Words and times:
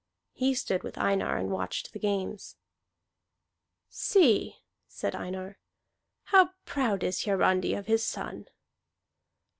He 0.33 0.55
stood 0.55 0.81
with 0.81 0.97
Einar 0.97 1.37
and 1.37 1.51
watched 1.51 1.93
the 1.93 1.99
games. 1.99 2.55
"See," 3.87 4.55
said 4.87 5.13
Einar, 5.15 5.59
"how 6.23 6.53
proud 6.65 7.03
is 7.03 7.25
Hiarandi 7.25 7.75
of 7.75 7.85
his 7.85 8.03
son!" 8.03 8.47